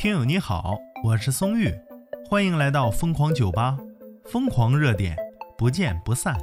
[0.00, 1.70] 听友你好，我是松玉，
[2.26, 3.76] 欢迎来到疯狂酒吧，
[4.24, 5.14] 疯狂热点，
[5.58, 6.34] 不见不散。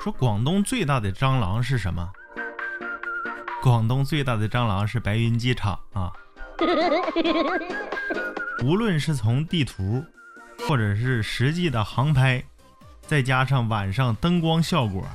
[0.00, 2.10] 说广东最大的蟑螂是什么？
[3.62, 6.12] 广东最大的蟑螂是白云机场啊！
[8.64, 10.04] 无论是从地图，
[10.66, 12.42] 或者是实际的航拍，
[13.02, 15.06] 再加上晚上灯光效果，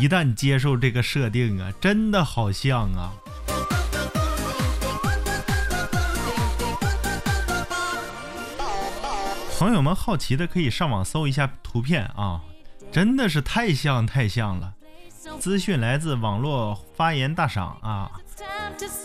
[0.00, 3.12] 一旦接受这个设定啊，真的好像啊！
[9.58, 12.40] 朋友们好奇的可以上网搜一下图片啊，
[12.92, 14.74] 真的是太像太像了。
[15.38, 18.10] 资讯来自网络发言大赏啊！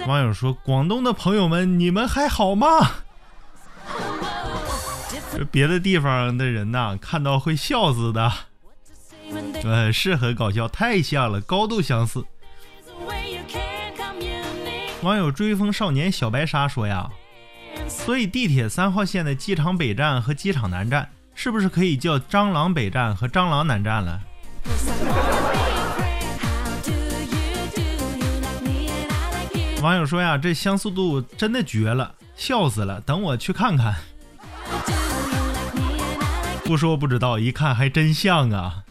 [0.05, 2.67] 网友说：“广东的朋友们，你们还好吗？”
[5.31, 8.48] 这别的地方的人呐，看到会笑死的。
[9.63, 12.25] 呃，是很搞笑，太像了，高度相似。
[15.01, 17.09] 网友追风少年小白鲨说呀
[17.87, 24.19] ：“所以地铁三号线的机场北站和机场南站，是不是可以叫蟑螂北站和蟑螂南站了？”
[29.81, 32.99] 网友说呀，这相似度真的绝了，笑死了！
[32.99, 33.95] 等我去看看。
[36.65, 38.83] 不说不知道，一看还真像啊。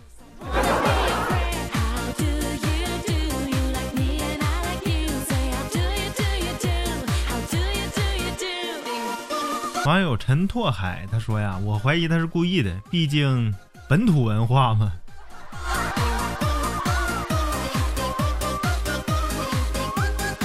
[9.88, 13.54] 网友陈拓海他说呀，我怀疑他是故意的，毕竟
[13.88, 14.92] 本土文化嘛。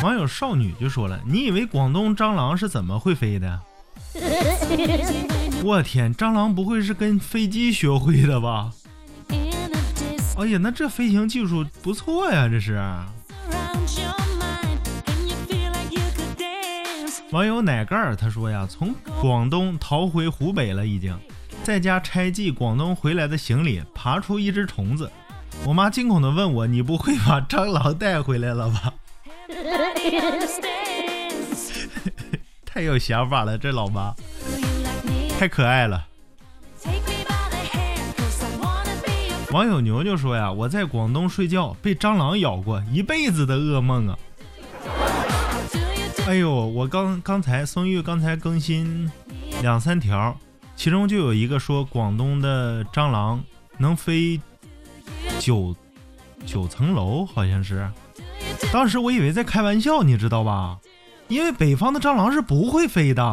[0.01, 3.59] 网友少女就说了：“你以为广东蟑螂是怎么会飞的？”
[5.61, 8.71] 我天，蟑螂不会是跟飞机学会的吧？
[10.37, 12.81] 哎呀，那这飞行技术不错呀，这是。
[17.31, 21.17] 网友奶盖儿他说呀：“从广东逃回湖北了，已经
[21.63, 25.11] 在家拆寄广东回来的行李，爬出一只虫子。
[25.65, 28.93] 我妈惊恐的问我：‘你不会把蟑螂带回来了吧？’”
[32.65, 34.13] 太有想法了，这老妈
[35.39, 36.05] 太可爱了。
[39.51, 44.17] 网友牛牛说呀：“我在广东睡觉被蟑螂咬过，一辈子的噩梦啊！”
[46.33, 49.07] 哎呦，我刚刚才松玉刚才更新
[49.61, 50.35] 两三条，
[50.75, 53.39] 其中就有一个说广东的蟑螂
[53.77, 54.41] 能飞
[55.39, 55.75] 九
[56.43, 57.87] 九层楼，好像是。
[58.71, 60.79] 当时我以为在开玩笑，你知道吧？
[61.27, 63.23] 因为北方的蟑螂是不会飞的，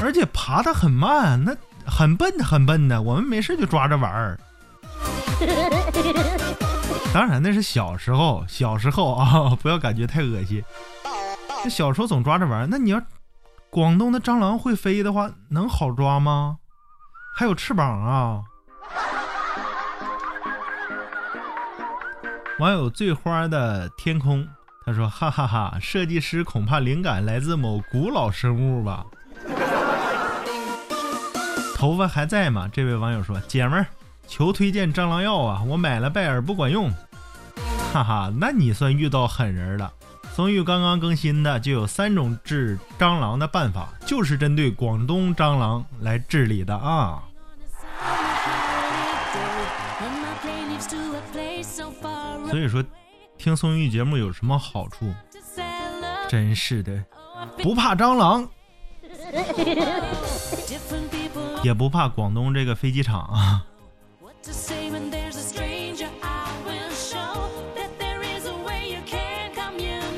[0.00, 3.02] 而且爬得很慢，那很笨很笨的。
[3.02, 4.38] 我们没事就抓着玩儿。
[7.12, 10.62] 当然那是小时候，小时候啊，不要感觉太恶心。
[11.64, 13.00] 那小时候总抓着玩，那你要
[13.70, 16.58] 广东的蟑螂会飞的话，能好抓吗？
[17.36, 18.42] 还有翅膀啊！
[22.58, 24.46] 网友醉花的天空，
[24.84, 29.06] 他说：“哈哈哈，设计师恐怕灵感来自某古老生物吧？
[31.76, 33.86] 头发还在吗？”这位网友说：“姐们儿，
[34.26, 35.62] 求推荐蟑螂药啊！
[35.66, 36.90] 我买了拜耳不管用。”
[37.92, 39.92] 哈哈，那你算遇到狠人了。
[40.34, 47.22] 松玉刚刚更新的就有三种治蟑螂的办法，就是针对广东蟑螂来治理的啊。
[52.48, 52.82] 所以说，
[53.36, 55.12] 听松玉节目有什么好处？
[56.28, 57.04] 真是的，
[57.58, 58.48] 不怕蟑螂，
[61.62, 63.66] 也不怕广东这个飞机场啊。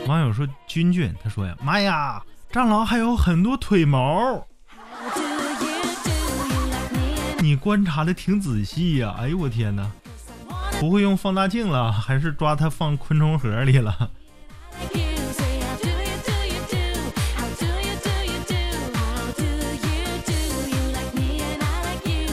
[0.09, 2.23] 网友说：“君君，他说呀，妈呀，
[2.53, 4.47] 蟑螂还有很多腿毛，
[7.39, 9.15] 你观察的挺仔细呀。
[9.19, 9.91] 哎呦我天哪！”
[10.79, 14.11] 不会用放大镜了，还是抓它放昆虫盒里了？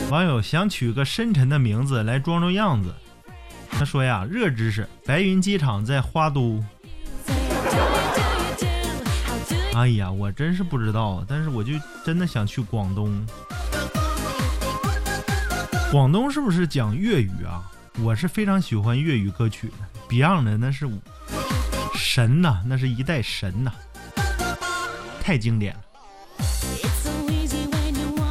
[0.10, 2.94] 网友想取个深沉的名字来装装样子。
[3.72, 6.62] 他说呀，热知识：白云机场在花都。
[9.74, 11.74] 哎呀，我真是不知道，但是我就
[12.06, 13.26] 真的想去广东。
[15.92, 17.64] 广东是不是讲粤语啊？
[18.04, 19.74] 我是非常喜欢粤语歌曲的
[20.10, 20.88] ，Beyond 的那是
[21.96, 23.72] 神呐，那是一代神呐，
[25.22, 25.82] 太经典了。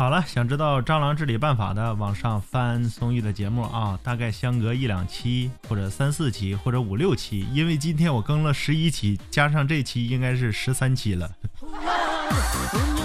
[0.01, 7.47] 好了，想知道蟑螂治理办法的，往上翻松玉的节目啊，大概相隔一两期，或者三四期，或者五六期。
[7.53, 11.31] 因为今天我更了十一期，加上这期应该是十三期了。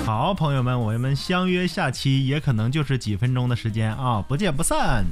[0.06, 5.04] 好，朋友们，我们相约下期，也可能就是几分钟的时间啊，不见不散。